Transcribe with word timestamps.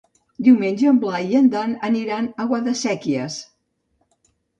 Diumenge 0.45 0.85
en 0.91 1.01
Blai 1.03 1.27
i 1.33 1.35
en 1.39 1.49
Dan 1.55 1.75
aniran 1.87 2.29
a 2.31 2.47
Guadasséquies. 2.53 3.37